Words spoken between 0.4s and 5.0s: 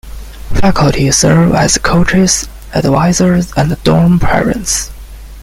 Faculty serve as coaches, advisors, and dorm parents.